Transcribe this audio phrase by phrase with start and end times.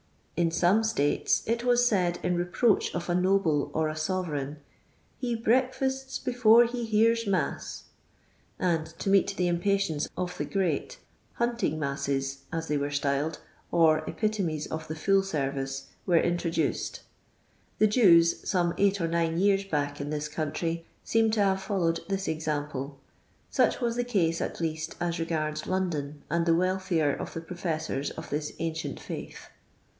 [0.35, 4.57] In some states it was said in repro,'tch of a noble or a sove reign,"
[5.21, 7.83] he breakfasts before he hears mass,"
[8.57, 10.97] and, to meet the impatience of the Great,"
[11.33, 13.37] hunting masses," ns they were styled,
[13.71, 17.01] or epitomes of the full service*, were introduced.
[17.77, 21.99] The Jews, tome eight or nme years back in this country, seem to have followed
[22.09, 22.99] this example;
[23.51, 28.09] such was the case, at least, as regards London and the wealthier of the professors
[28.09, 29.49] of this ancient faith.